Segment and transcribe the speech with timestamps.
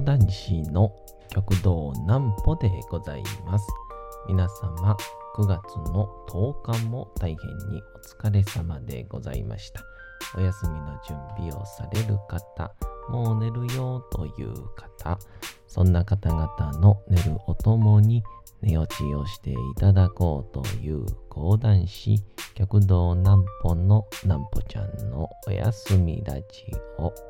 [0.00, 0.90] 講談師の
[1.28, 3.66] 極道南歩でございます。
[4.26, 4.96] 皆様、
[5.36, 7.82] 9月の10日も大変に
[8.22, 9.82] お疲れ様でございました。
[10.34, 12.72] お休みの準備をされる方、
[13.10, 15.18] もう寝るよという方、
[15.66, 18.22] そんな方々の寝るおともに
[18.62, 22.22] 寝落ちをしていただこうという講談師、
[22.54, 26.44] 極道南歩の南歩ちゃんのおやすみラジ
[26.96, 27.29] オ。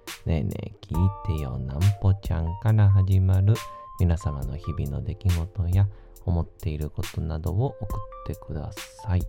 [0.25, 3.53] ねえねえ聞いてよなんぽちゃんから始まる
[3.99, 5.87] 皆様の日々の出来事や
[6.25, 8.71] 思っていることなどを送ってくだ
[9.03, 9.21] さい。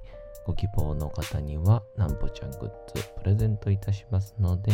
[0.44, 2.60] ご希望の方にはなんぽちゃんグッ
[2.94, 4.72] ズプレゼントいたしますので、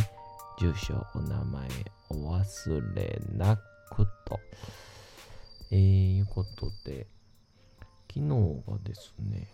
[0.58, 1.68] 住所、お名前
[2.10, 3.56] お忘れな
[3.90, 4.40] くと。
[5.70, 7.06] えー、いうことで、
[8.08, 9.48] 昨日がですね、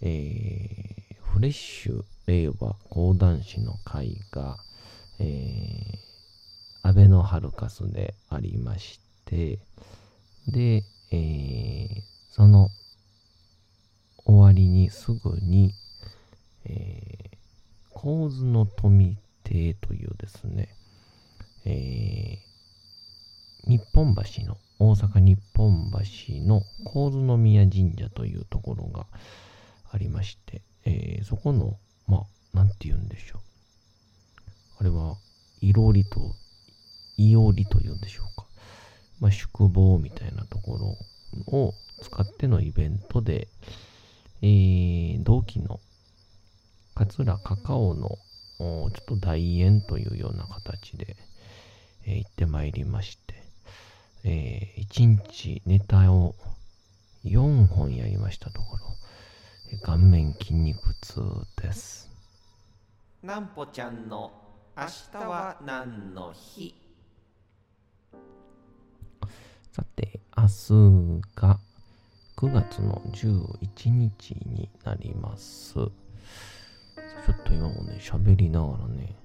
[0.00, 4.56] えー、フレッシュ令和講談師の会が、
[5.18, 9.58] えー、アベノハルカスでありまして、
[10.48, 12.70] で、えー、その
[14.24, 15.72] 終わりにすぐに、
[16.64, 17.36] えー、
[17.90, 20.68] 構図の富亭というですね、
[21.64, 29.06] えー、日本橋の、大阪日本橋の構図の宮神社というところが
[29.90, 33.45] ありまして、えー、そこの、まあ、なんて言うんでしょう。
[34.78, 35.16] あれは、
[35.60, 36.34] いろりと、
[37.16, 38.46] いおりというんでしょうか。
[39.20, 43.48] まあ、宿坊みたいなところを使ってのイベントで、
[44.42, 45.80] えー、同期の
[46.94, 48.18] 桂カカオの
[48.58, 51.16] ちょっと大演というような形で、
[52.06, 53.34] えー行ってまいりまして、
[54.24, 56.34] えー、1日ネタを
[57.24, 58.86] 4本やりましたところ、
[59.82, 61.22] 顔面筋肉痛
[61.60, 62.08] です。
[63.22, 64.45] なんぽちゃんの
[64.78, 66.74] 明日は何の日？
[69.72, 71.58] さて、明日が
[72.36, 75.72] 9月の11日になります。
[75.72, 75.90] ちょっ
[77.46, 79.16] と今もね、喋りながらね、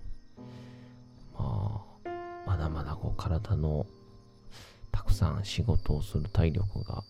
[1.38, 2.10] まあ、
[2.48, 3.86] まだまだこう体の
[4.90, 7.04] たくさん仕事をする体力が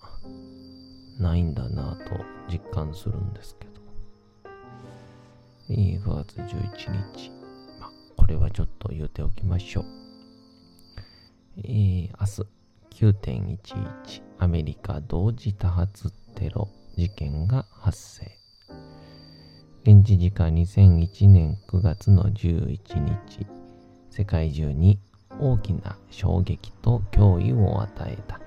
[1.19, 3.72] ないんだなと実感するんですけど。
[5.69, 7.41] えー9月11日。
[8.21, 9.85] これはちょっと言うておきましょう。
[11.57, 12.45] えー、明
[12.91, 18.31] 日9.11アメリカ同時多発テロ事件が発生。
[19.83, 23.47] 現地時間2001年9月の11日、
[24.11, 24.99] 世界中に
[25.39, 28.39] 大きな衝撃と脅威を与えた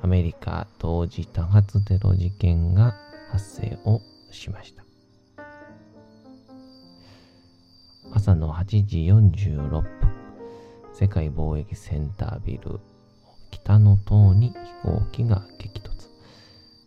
[0.00, 2.94] アメリカ同時多発テロ事件が
[3.32, 4.91] 発生をしました。
[8.12, 9.84] 朝の8時46分、
[10.92, 12.78] 世界貿易センタービル
[13.50, 16.08] 北の塔に飛行機が激突。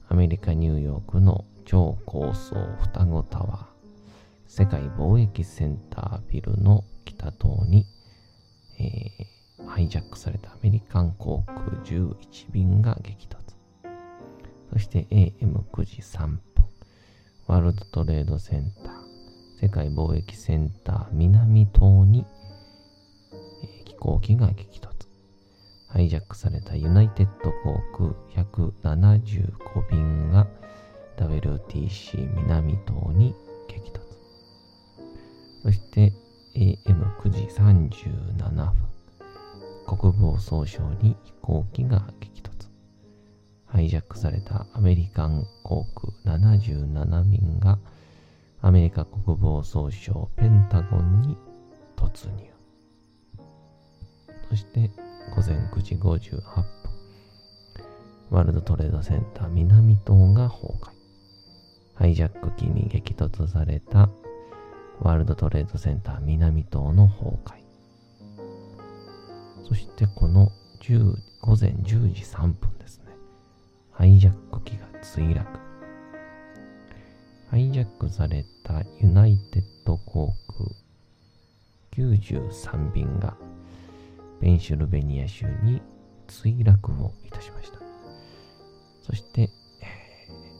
[0.07, 3.65] アメリカ・ニューヨークの超高層双子タワー、
[4.47, 7.85] 世界貿易センタービルの北塔に、
[8.79, 9.35] えー
[9.67, 13.35] ハイジャックされたアメリカン航空11便が激突。
[14.71, 16.39] そして AM9 時3分、
[17.47, 18.94] ワールドトレードセンター、
[19.59, 22.25] 世界貿易センター南棟に、
[23.31, 24.89] えー飛行機が激突。
[25.88, 30.47] ハイジャックされたユナイテッド航空175便が
[31.17, 33.34] WTC 南棟に
[33.69, 34.02] 激突。
[35.63, 36.11] そして
[36.55, 42.67] AM9 時37分、国防総省に飛行機が激突。
[43.66, 47.79] ハイジャックされたアメリカン航空77便が
[48.66, 51.38] アメリカ国防総省ペンタゴンに
[51.96, 52.52] 突入。
[54.50, 54.90] そして
[55.35, 56.66] 午前9時58分、
[58.32, 60.90] ワールドトレードセンター南棟が崩壊。
[61.94, 64.09] ハイジャック機に激突された
[65.00, 67.59] ワールドトレードセンター南棟の崩壊。
[69.67, 70.52] そしてこの
[70.82, 71.84] 10午前10
[72.16, 73.12] 時3分ですね。
[73.91, 75.65] ハイジャック機が墜落。
[77.55, 80.69] ハイジャックされたユナイテッド航空
[81.96, 83.37] 93便が
[84.41, 85.81] ペンシルベニア州に
[86.28, 87.79] 墜落をいたしました。
[89.02, 89.49] そして、え、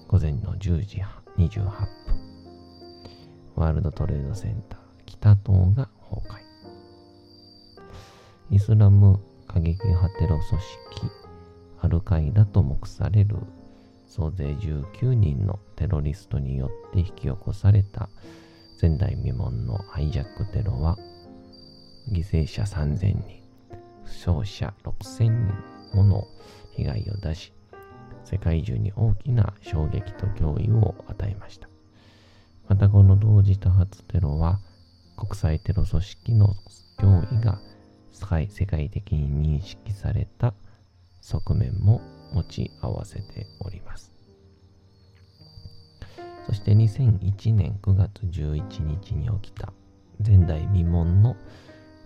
[0.07, 1.01] 午前の10時
[1.38, 1.83] 28分、
[3.57, 6.39] ワールドトレードセンター北棟が崩壊。
[8.51, 10.62] イスラム過激派テロ組
[11.01, 11.12] 織
[11.81, 13.36] アルカイダと目される
[14.15, 18.07] 総勢19人のテロリストによって引き起こされた
[18.81, 20.97] 前代未聞のハイジャックテロは
[22.09, 23.23] 犠牲者3000人、
[24.06, 25.53] 負傷者6000人
[25.94, 26.27] もの
[26.71, 27.51] 被害を出し、
[28.23, 31.68] 世界中に大きな衝撃と脅威を与えました。
[32.69, 34.61] またこの同時多発テロは
[35.18, 36.56] 国際テロ組織の
[37.00, 37.59] 脅威が
[38.13, 40.53] 世界的に認識された
[41.19, 42.00] 側面も
[42.35, 44.11] 持ち合わせております。
[46.45, 49.73] そして2001年9月11日に起きた
[50.25, 51.35] 前代未聞の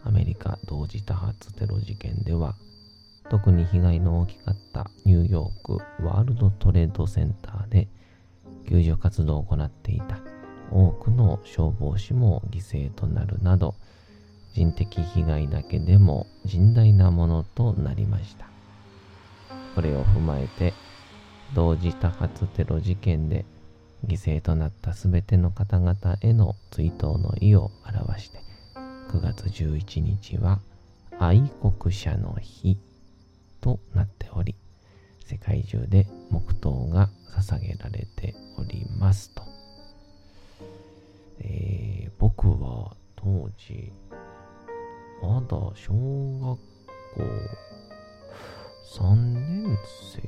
[0.03, 2.55] アメリカ同時多発テロ事件では
[3.29, 7.89] 特に被害の大きかったニューヨークワールドトレードセンターで
[8.67, 10.19] 救助活動を行っていた
[10.71, 13.75] 多くの消防士も犠牲となるなど
[14.53, 18.48] 人的被害だけでも甚大なものとなりました
[19.79, 20.73] これを踏まえて
[21.55, 23.45] 同時多発テロ事件で
[24.05, 28.39] 犠牲となった全ての方々への追悼の意を表して
[29.09, 30.59] 9月11日は
[31.17, 32.77] 愛国者の日
[33.61, 34.53] となっており
[35.25, 39.43] 世界中で黙祷が捧げられておりますと、
[41.39, 43.93] えー、僕は当時
[45.21, 46.59] まだ小学
[47.15, 47.69] 校
[48.83, 49.77] 3年
[50.13, 50.21] 生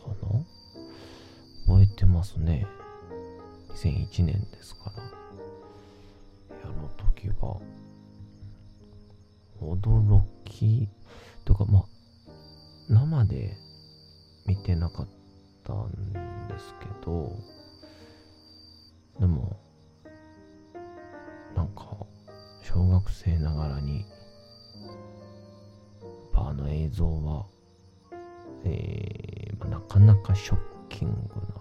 [0.00, 0.44] かな？
[1.66, 2.66] 覚えてますね。
[3.74, 5.02] 2001年ですから。
[6.64, 7.60] あの時は、
[9.60, 10.88] 驚き、
[11.44, 11.84] とか、まあ、
[12.88, 13.56] 生で
[14.46, 15.08] 見てなかっ
[15.64, 16.12] たん
[16.48, 17.36] ですけど、
[19.20, 19.56] でも、
[21.54, 22.06] なんか、
[22.62, 24.04] 小学生ながらに、
[26.58, 27.46] の映像は、
[28.64, 30.58] えー、まあ、なかなかショッ
[30.88, 31.58] キングな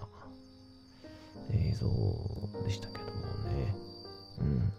[1.54, 1.88] 映像
[2.64, 3.12] でしたけども
[3.50, 3.76] ね。
[4.40, 4.74] うん。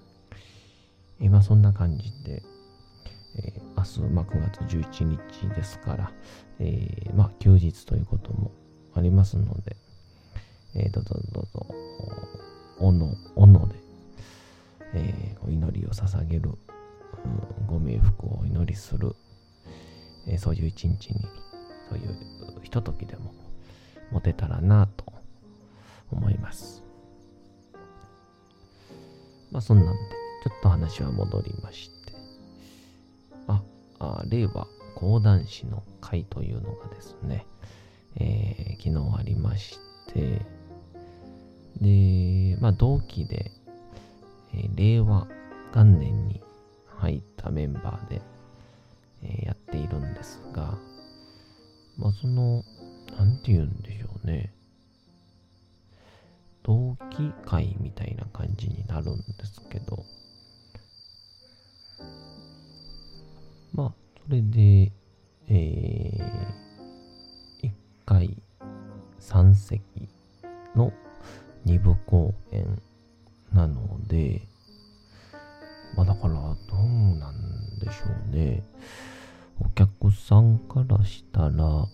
[1.21, 2.43] 今そんな感じで、
[3.37, 6.13] えー、明日、まあ、9月11日ですから、
[6.61, 8.51] えー、まあ、休日ということも
[8.95, 9.77] ありますので、
[10.75, 11.67] えー、どうぞどうぞ、
[12.79, 13.75] おの、おので、
[14.95, 16.51] えー、お祈りを捧げる、
[17.25, 17.29] う
[17.63, 19.15] ん、ご冥福をお祈りする、
[20.29, 21.21] えー、そういう一日に、
[21.89, 22.17] そういう
[22.63, 23.35] ひとときでも
[24.13, 25.13] 持てたらなと
[26.11, 26.83] 思います。
[29.51, 30.01] まあそんなんで、
[30.45, 32.13] ちょっと話は戻りまして、
[33.47, 33.63] あ、
[33.99, 37.47] あ令和講談師の会というのがですね、
[38.17, 39.79] えー、昨日ありまし
[40.13, 40.43] て、
[41.81, 43.51] で、まあ同期で、
[44.55, 45.27] えー、令和
[45.75, 46.43] 元年に
[46.99, 48.21] 入ったメンバーで、
[49.23, 50.79] え、やっているんですが、
[51.97, 52.65] まあその、
[53.17, 54.53] なんて言うんでしょうね。
[56.63, 60.05] 同期会みたいな感じになるんですけど、
[63.73, 63.93] まあ、
[64.27, 64.93] それで、
[65.49, 67.71] えー、1
[68.05, 68.37] 回
[69.21, 69.81] 3席
[70.77, 70.93] の
[71.65, 72.67] 2部公演
[73.53, 74.43] なので、
[75.97, 78.63] まあだからどうなんでしょうね。
[79.61, 81.87] お客さんからしたら、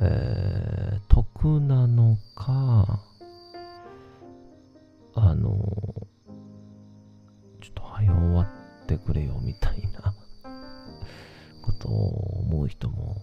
[0.00, 3.02] えー、得なのか、
[5.14, 5.50] あの、
[7.60, 10.14] ちょっと早終わってくれよみたいな
[11.62, 13.20] ことを思う人も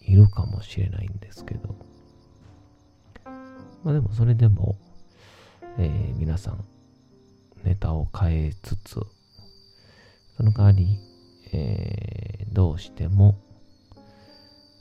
[0.00, 1.74] いるかもしれないんですけど、
[3.82, 4.76] まあでもそれでも、
[5.78, 6.64] えー、皆さん
[7.64, 9.00] ネタを変えつつ、
[10.40, 10.98] その代わり、
[11.52, 13.36] えー、どうしても、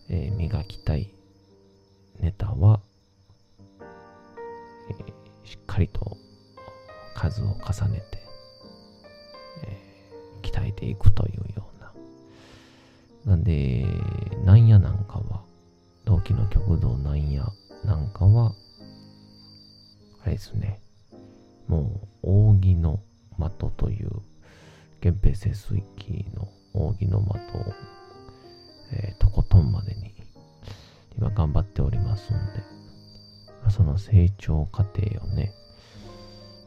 [0.08, 1.14] えー、磨きたい
[2.22, 2.80] ネタは、
[4.90, 5.06] えー、
[5.44, 6.16] しっかりと
[7.14, 8.20] 数を重ねて、
[9.66, 11.68] えー、鍛えていくというよ
[13.26, 13.34] うな。
[13.34, 13.86] なんで、
[14.46, 15.42] なんやなんかは、
[16.06, 17.46] 同期の極道なんや
[17.84, 18.54] なんかは、
[20.24, 20.80] あれですね、
[21.68, 23.02] もう扇の
[23.38, 24.22] 的という
[25.02, 27.74] 源平清水記の扇の的を、
[28.92, 30.14] えー、とことんまでに
[31.18, 32.64] 今頑張っておりますんで、
[33.72, 35.54] その成長過程をね、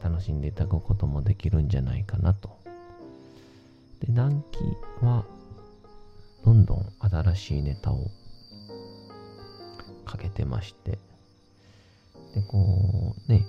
[0.03, 2.49] 楽しんでいただくこともできるんじゃないかなと。
[3.99, 4.59] で、暖気
[5.05, 5.25] は、
[6.43, 8.11] どんどん新しいネタを
[10.05, 10.99] かけてまして、
[12.35, 13.47] で、こう、ね、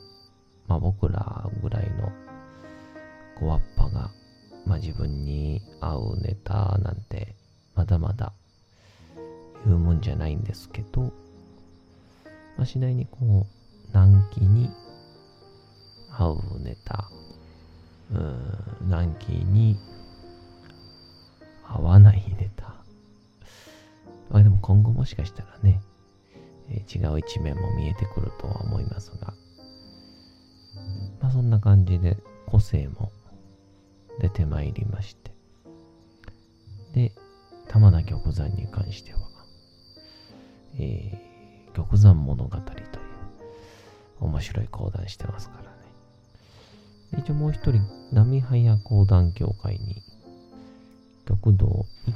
[0.69, 2.13] まあ僕らぐらいの
[3.41, 4.11] 小わっぱが、
[4.67, 7.35] まあ自分に合うネタなんて、
[7.75, 8.33] まだまだ
[9.67, 11.03] 言うもんじゃないんですけど、
[12.57, 14.71] まあ次第にこう、難期に
[16.11, 17.09] 合うネタ、
[18.13, 19.77] うん、難期に
[21.67, 22.75] 合わないネタ。
[24.31, 25.81] まあでも今後もしかしたらね、
[26.71, 29.35] えー、違う一面も見えてくるとは思いますが、
[31.21, 32.17] まあそんな感じで
[32.47, 33.13] 個性も
[34.21, 35.33] 出てまいりまして、
[36.93, 37.13] で、
[37.69, 39.19] 玉田玉山に関しては、
[40.79, 42.95] えー、玉山物語という
[44.21, 45.69] 面白い講談してますからね。
[47.19, 50.03] 一応もう一人、波早講談協会に、
[51.27, 52.15] 極道一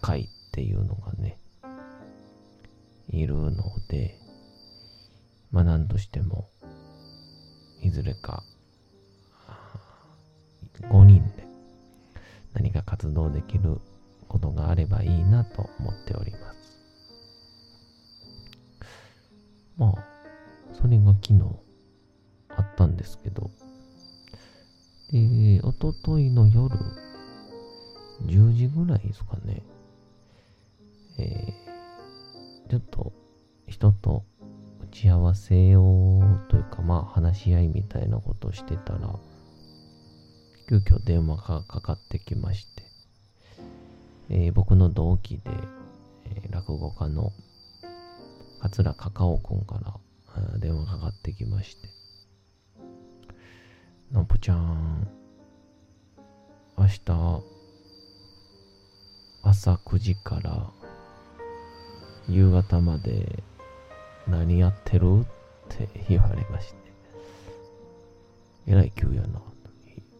[0.00, 1.38] 回っていうのがね、
[3.08, 3.52] いるの
[3.88, 4.18] で、
[5.50, 6.48] まあ何としても、
[7.82, 8.42] いずれか、
[10.80, 11.46] 5人で
[12.54, 13.78] 何か活動できる
[14.28, 16.42] ことがあればいいなと思っております。
[19.76, 20.04] まあ、
[20.74, 21.42] それが昨日
[22.56, 23.50] あったんですけど、
[25.10, 26.74] で、おとといの夜、
[28.26, 29.62] 10時ぐらいですかね、
[31.18, 33.12] えー、ちょっと
[33.66, 34.24] 人と
[34.82, 39.18] 打ち合わせをというかまあ話し合いみたいなことをしてたら、
[40.72, 42.82] 急遽電話がかかってきまして、
[44.30, 45.42] えー、僕の同期で、
[46.24, 47.30] えー、落語家の
[48.62, 50.00] 桂カカオくんか
[50.34, 51.88] ら電話かかってきまして、
[54.12, 55.06] のぽちゃん、
[56.78, 57.42] 明日、
[59.42, 60.70] 朝9時から
[62.30, 63.42] 夕方まで
[64.26, 65.20] 何やってる？
[65.20, 65.24] っ
[65.68, 66.76] て言われまして。
[68.68, 69.51] えらい急やな。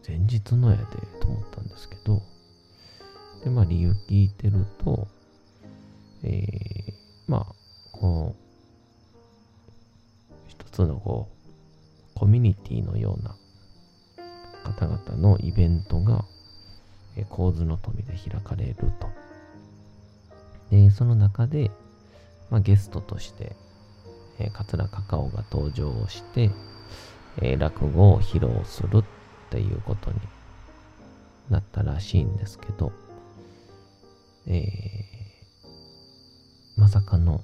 [0.07, 0.83] 前日のやで
[1.19, 2.21] と思ったんですけど、
[3.43, 5.07] で、まあ理由聞いてると、
[6.23, 6.93] えー、
[7.27, 7.55] まあ、
[7.91, 8.43] こう、
[10.47, 13.35] 一つのこう、コミュニティのような
[14.63, 16.25] 方々のイベントが、
[17.15, 19.07] え構図の富で開かれると。
[20.71, 21.69] で、その中で、
[22.49, 23.55] まあ、ゲストとして、
[24.39, 26.49] えー、桂カカオが登場して、
[27.41, 29.03] えー、落語を披露する
[29.53, 30.17] っていうことに
[31.51, 32.91] なったらしいんですけど、
[34.47, 37.43] えー、まさかの、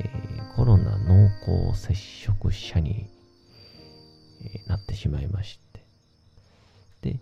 [0.00, 1.30] えー、コロナ濃
[1.70, 3.06] 厚接触者に、
[4.42, 5.60] えー、なってしまいまし
[7.00, 7.12] て。
[7.12, 7.20] で、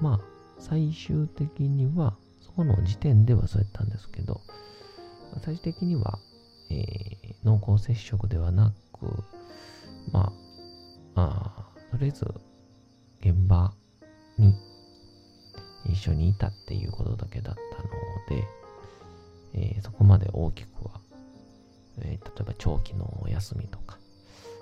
[0.00, 0.20] まあ、
[0.58, 4.40] 最終的には、そこの時点ではそうやったんですけど、
[5.44, 6.18] 最終的には、
[6.70, 9.22] えー、濃厚接触ではなく、
[10.10, 10.32] ま
[11.14, 12.49] あ、あとりあえず、
[13.20, 13.72] 現場
[14.38, 14.54] に
[15.86, 17.88] 一緒にいたっていうことだけだったの
[18.28, 18.46] で、
[19.54, 21.00] えー、そこまで大きくは、
[21.98, 23.98] えー、例えば長期のお休みとか、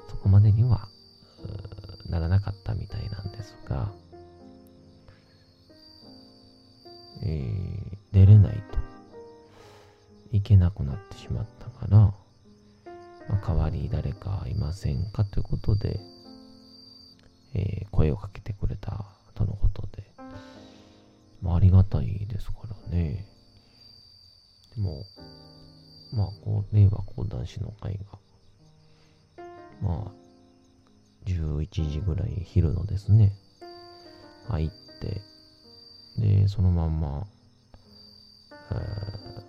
[0.08, 0.88] そこまでには
[2.08, 3.92] ならなかったみたいなんですが、
[7.22, 8.78] えー、出れないと
[10.32, 12.14] いけなくなってしまったから、ま
[13.42, 16.00] あ、代わり誰かいませんかということで、
[17.58, 20.04] えー、声をかけてくれたとのことで、
[21.42, 23.26] まあ、ありがたいですからね。
[24.76, 25.04] でも、
[26.12, 27.98] まあ、こう、令和講談師の会
[29.36, 29.44] が、
[29.82, 30.10] まあ、
[31.26, 33.32] 11時ぐらい昼のですね、
[34.46, 35.20] 入って、
[36.16, 37.26] で、そのまんま、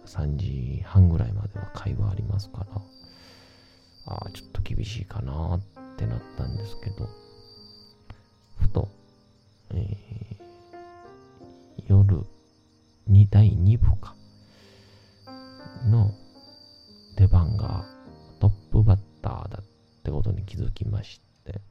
[0.05, 2.81] 3時半ぐらいまでは会話ありますから、
[4.07, 5.61] ああ、ちょっと厳しいかなっ
[5.97, 7.07] てなったんですけど、
[8.59, 8.89] ふと、
[9.73, 9.95] えー、
[11.87, 12.23] 夜
[13.07, 14.15] に第2部か、
[15.89, 16.11] の
[17.15, 17.85] 出番が
[18.39, 19.63] トップバッターだっ
[20.03, 21.61] てことに気づきまして、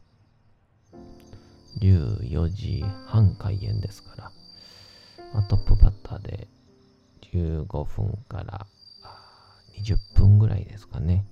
[1.80, 4.32] 14時半開演ですから、
[5.34, 6.48] まあ、トップバッターで
[7.32, 8.66] 15分から
[9.76, 11.24] 20分ぐらいですかね。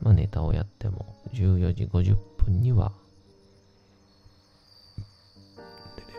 [0.00, 2.92] まあネタをやっても14時50分には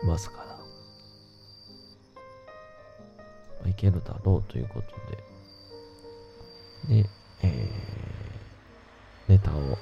[0.04, 0.56] ますから、ま
[3.66, 4.88] あ、いけるだろうということ
[6.88, 7.10] で、で、
[7.42, 9.78] えー、ネタを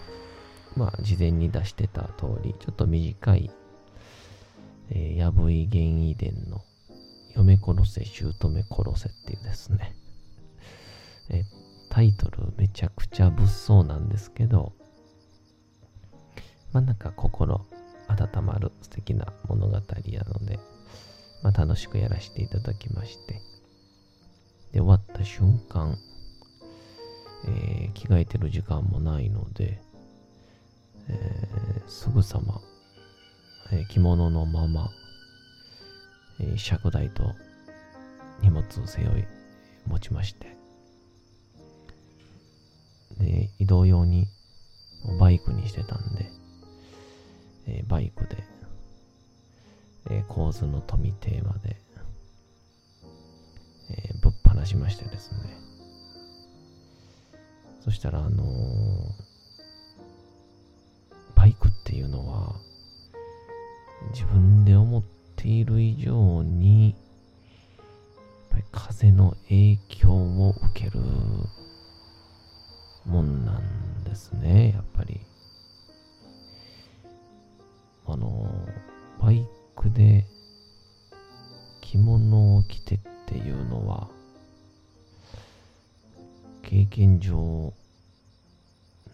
[0.77, 3.51] まあ事前に出してた通り、ちょっと短い、
[4.91, 6.63] えー、やぶい玄異伝の
[7.35, 9.95] 嫁殺せ、姑殺せっていうですね、
[11.31, 11.45] え
[11.91, 14.73] タイトルめちゃくちゃ物騒なんですけど、
[16.73, 17.65] まあなんか心
[18.09, 20.59] 温まる素敵な物語なので、
[21.43, 23.43] まあ楽しくやらせていただきまして、
[24.73, 25.97] で終わった瞬間、
[27.47, 29.81] えー、着替えてる時間もないので、
[31.09, 32.61] えー、すぐさま、
[33.73, 34.91] えー、着物のまま、
[36.41, 37.35] えー、尺台と
[38.43, 39.25] 荷物を背負い
[39.87, 40.57] 持ちまして、
[43.19, 44.27] で、移動用に
[45.19, 46.31] バイクにしてたんで、
[47.69, 48.43] えー、バイクで、
[50.11, 51.77] えー、構図の富邸まで、
[53.91, 55.39] えー、ぶっ放しましてですね。
[57.85, 58.45] そしたら、あの、
[61.35, 62.57] バイクっていうのは、
[64.13, 65.03] 自分で思っ
[65.37, 66.97] ている以上に、やっ
[68.51, 71.01] ぱり風の影響を受ける
[73.05, 75.21] もんなんですね、やっぱり。
[78.11, 78.49] あの、
[79.21, 79.47] バイ
[79.77, 80.25] クで
[81.83, 84.09] 着物を着てっていうのは、
[86.63, 87.75] 経験上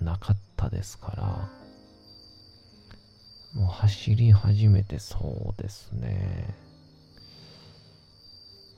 [0.00, 1.48] なかったですから、
[3.60, 6.54] もう走り始めてそうですね。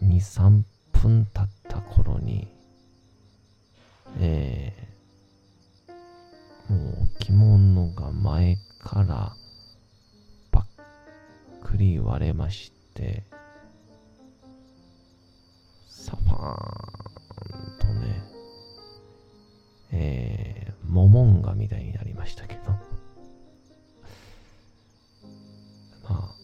[0.02, 2.48] 2、3分経った頃に、
[4.18, 9.36] えー、もう着物が前から
[11.66, 13.24] くり割れまして、
[15.88, 18.22] サファーンとね、
[19.90, 22.70] えー、モモンガみたいになりましたけど、
[26.08, 26.36] ま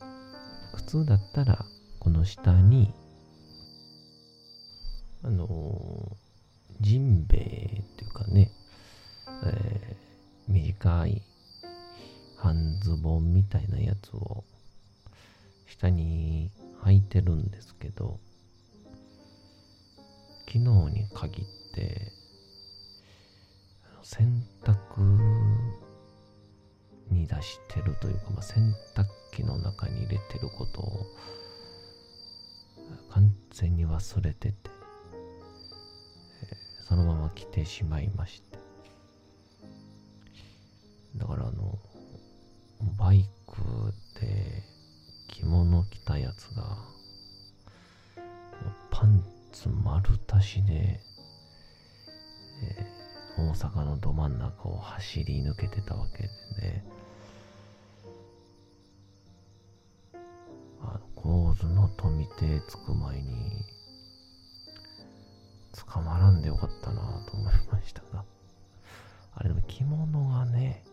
[0.00, 1.66] あ、普通だったら、
[1.98, 2.90] この下に、
[5.22, 6.14] あのー、
[6.80, 8.50] ジンベエっていうかね、
[9.44, 11.20] えー、短い
[12.38, 14.42] 半ズボンみたいなやつを
[15.74, 16.50] 下に
[16.84, 18.20] 履いてるんですけど、
[20.46, 22.12] 昨日に限って、
[24.02, 24.76] 洗濯
[27.10, 31.06] に出してるというか、まあ、洗濯機の中に入れてることを
[33.10, 34.70] 完全に忘れてて、
[36.42, 38.58] えー、そのまま着てしまいまして。
[41.16, 41.78] だからあの、
[42.98, 43.60] バイク
[44.20, 44.73] で
[45.28, 46.78] 着物着たやつが、
[48.90, 51.00] パンツ丸足しで、
[52.62, 56.28] えー、大阪のど真ん中を走り抜けてたわけで
[56.60, 56.84] ね、
[60.80, 63.64] あの、構図の富手つく前に、
[65.92, 68.24] 捕まらんでよかったなと思いましたが、
[69.34, 70.84] あれでも着物がね、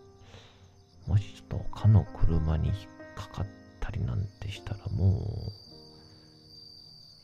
[1.08, 2.78] もしちょっと他の車に引っ
[3.16, 3.61] かかって
[3.92, 5.52] りなんてしたらも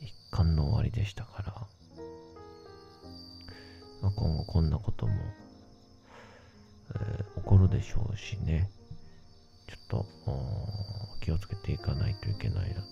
[0.00, 1.52] う、一貫の終わりでしたから、
[4.02, 5.14] まあ、今後こんなことも、
[6.94, 8.70] えー、起こるでしょうしね、
[9.66, 10.06] ちょっと
[11.20, 12.86] 気をつけていかないといけないなと、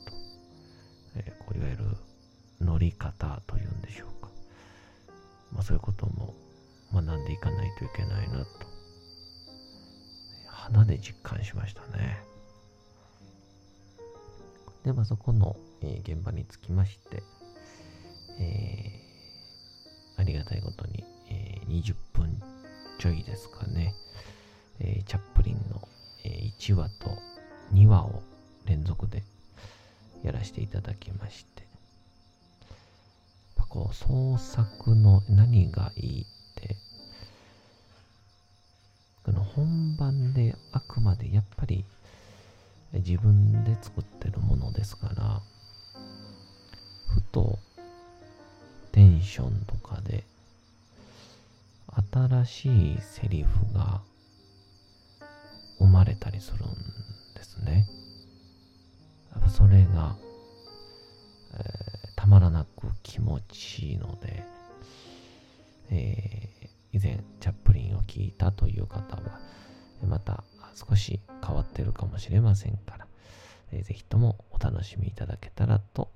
[1.17, 1.85] えー、こういわゆる
[2.61, 4.31] 乗り方というんでしょうか。
[5.53, 6.35] まあそういうことも
[6.93, 8.47] 学んでいかないといけないなと、
[10.49, 12.36] 肌で実感しましたね。
[14.87, 17.25] で、まあそこの、えー、現場につきまして、
[18.39, 22.41] えー、ありがたいことに、えー、20分
[23.01, 23.95] ちょいですかね、
[24.79, 25.87] えー、チャップリンの、
[26.25, 27.11] えー、1話と
[27.75, 28.23] 2話を
[28.65, 29.25] 連続で
[30.23, 31.67] やらせていただきまして、
[33.69, 36.77] こう創作の何がいいって、
[39.25, 41.85] この本番であくまでやっぱり
[42.99, 45.43] 自分で作ってるものですから、
[47.09, 47.59] ふと
[48.93, 50.25] テンションとかで
[52.13, 54.01] 新しいセリフが
[55.79, 56.69] 生まれたりするん
[57.35, 57.87] ですね。
[59.49, 60.17] それが、
[61.55, 61.61] えー、
[62.17, 64.45] たまらなく気持ちいいので、
[65.91, 69.41] えー、以前チャップリンを聞いたという方は、
[70.07, 70.43] また
[70.75, 73.07] 少し変わってるかもしれませんから、
[73.73, 76.11] えー、ぜひともお楽しみいただけたらと、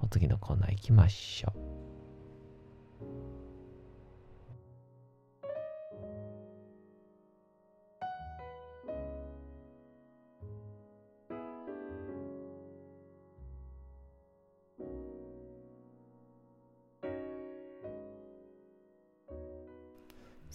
[0.00, 1.85] お次のコーナー行きましょう。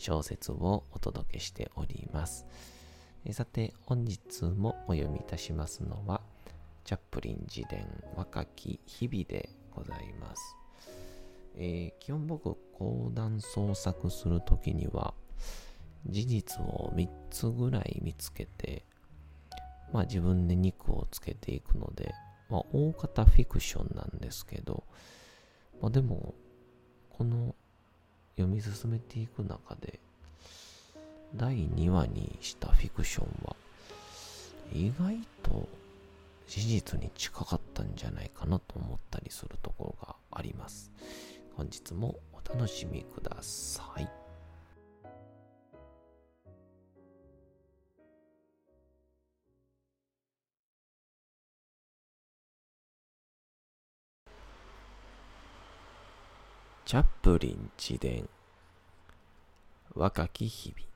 [0.00, 2.46] 小説をお届けしております。
[3.32, 6.22] さて、本日もお読みいたしますのは、
[6.84, 7.86] チャップリン自伝
[8.16, 10.56] 若き日々でございます。
[11.54, 15.12] えー、基本僕、講談創作するときには、
[16.06, 18.86] 事実を3つぐらい見つけて、
[19.92, 22.14] まあ自分で肉をつけていくので、
[22.48, 24.84] まあ大方フィクションなんですけど、
[25.82, 26.34] まあでも、
[27.10, 27.54] この
[28.36, 29.98] 読み進めていく中で、
[31.34, 33.56] 第2話にしたフィクションは、
[34.72, 35.68] 意外と
[36.46, 40.90] 事実に近かったんじゃないかなと思ったりするところがあります。
[41.56, 44.19] 本日もお楽しみください。
[56.90, 58.28] チャップリン自伝。
[59.94, 60.88] 若き日々。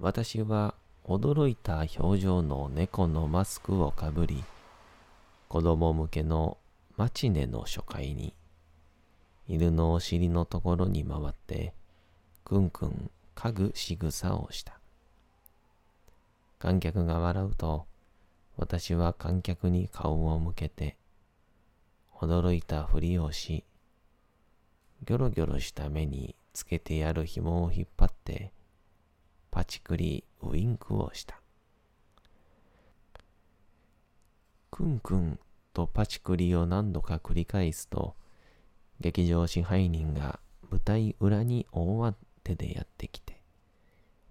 [0.00, 4.42] 私は驚いた表情の猫のマスクをかぶり
[5.46, 6.58] 子供向けの
[6.96, 8.34] マチネの初回に
[9.46, 11.72] 犬のお尻のところに回って
[12.42, 14.80] くんくん嗅ぐ仕草をした。
[16.58, 17.86] 観客が笑うと
[18.56, 20.96] 私は観客に顔を向けて
[22.20, 23.64] 驚いたふりをし、
[25.06, 28.52] ギョロギョロした目につけてやる紐を引っ張って、
[29.50, 31.40] パチクリウインクをした。
[34.70, 35.38] クンクン
[35.72, 38.14] とパチクリを何度か繰り返すと、
[39.00, 43.40] 劇場支配人が舞台裏に大当てでやってきて、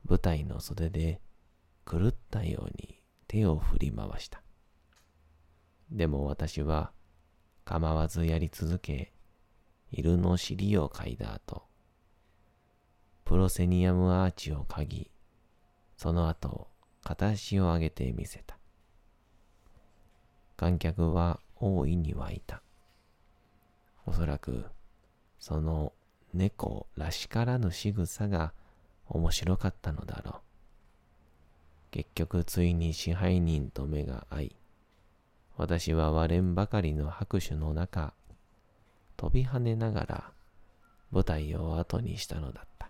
[0.08, 1.22] 舞台の袖で
[1.90, 4.44] 狂ったように手を振り回した。
[5.90, 6.92] でも私は
[7.70, 9.14] 構わずやり続け、
[9.92, 11.68] 犬の尻を嗅いだ後、
[13.26, 15.12] プロセニアムアーチを嗅ぎ、
[15.96, 16.68] その後、
[17.04, 18.58] 片足を上げてみせた。
[20.58, 22.64] 観客は大いに湧いた。
[24.08, 24.66] おそらく、
[25.38, 25.94] その
[26.34, 28.52] 猫らしからぬ仕草が
[29.06, 30.42] 面白かったのだろう。
[31.92, 34.56] 結局ついに支配人と目が合い、
[35.60, 38.14] 私は割れんばかりの拍手の中、
[39.18, 40.32] 飛び跳ねながら
[41.12, 42.90] 舞台を後にしたのだった。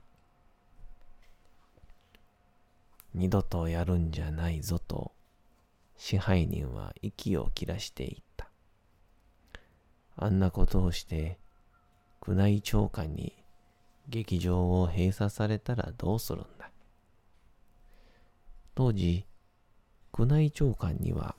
[3.16, 5.12] 二度とやるんじゃないぞと
[5.98, 8.48] 支配人は息を切らしていった。
[10.16, 11.40] あんなことをして
[12.28, 13.34] 宮内長官に
[14.10, 16.70] 劇場を閉鎖されたらどうするんだ。
[18.76, 19.26] 当時、
[20.16, 21.36] 宮内長官には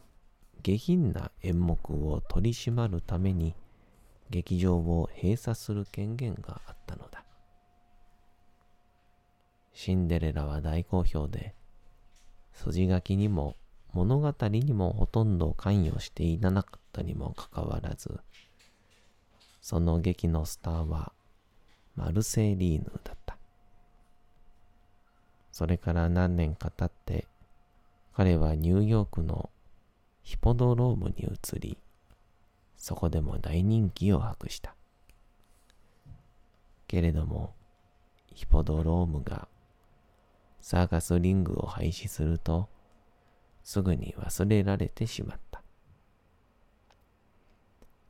[0.61, 3.55] 下品な演目を取り締まるために
[4.31, 7.25] 劇場を閉鎖する権限があったのだ。
[9.73, 11.55] シンデレラは大好評で、
[12.53, 13.57] 筋書きにも
[13.93, 18.21] 物語にもほとんど関与していなかったにもかかわらず、
[19.61, 21.13] その劇のスターは
[21.97, 23.37] マルセーリーヌだった。
[25.51, 27.27] それから何年か経って、
[28.15, 29.51] 彼はニューヨークの
[30.31, 31.77] ヒポドロームに移り、
[32.77, 34.77] そこでも大人気を博した。
[36.87, 37.53] けれども、
[38.33, 39.49] ヒポドロームが
[40.61, 42.69] サーカスリングを廃止すると、
[43.65, 45.65] すぐに忘れられてしまった。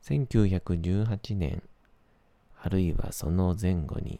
[0.03, 1.63] 1918年、
[2.61, 4.19] あるいはその前後に、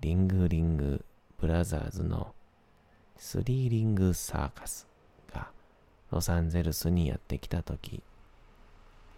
[0.00, 1.04] リングリング
[1.36, 2.34] ブラザーズの
[3.18, 4.88] スリーリングサーカス
[6.10, 8.02] ロサンゼルスにやってきたとき、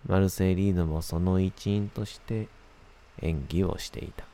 [0.07, 2.48] マルセイリーヌもその一員として
[3.22, 4.24] 演技をしていた。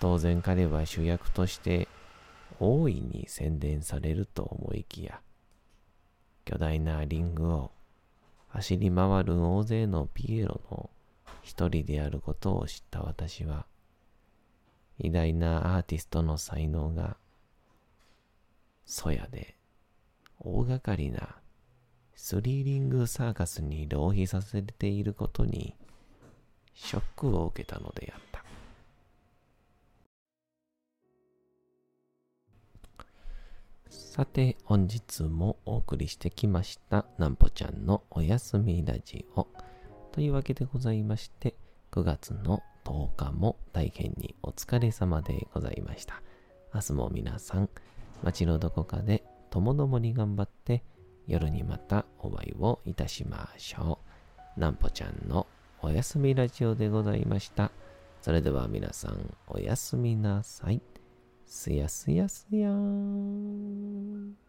[0.00, 1.88] 当然彼は主役として
[2.60, 5.20] 大いに宣伝されると思いきや、
[6.44, 7.70] 巨大なリングを
[8.48, 10.90] 走り回る大勢のピエロの
[11.42, 13.66] 一人であることを知った私は、
[14.98, 17.16] 偉大なアーティストの才能が、
[18.84, 19.55] そやで
[20.48, 21.36] 大掛かりな
[22.14, 25.74] スリーリングサーカスに浪費させていることに
[26.72, 28.44] ショックを受けたのであった。
[33.90, 39.48] さて、本日もお送りしてきました、なんぽちゃんのおやすみラジオ。
[40.12, 41.54] というわけでございまして、
[41.90, 46.22] 9月の10日も大変にお疲れ様でございました。
[46.72, 47.68] 明日も皆さん、
[48.22, 49.24] 街のどこかで
[49.56, 50.84] ともどもに頑張って、
[51.26, 54.00] 夜にまたお会いをいたしましょ
[54.54, 54.60] う。
[54.60, 55.46] なんぽちゃんの
[55.80, 57.70] おやすみラジオでございました。
[58.20, 60.82] それでは皆さん、おやすみなさい。
[61.46, 64.45] すやすやすやーん。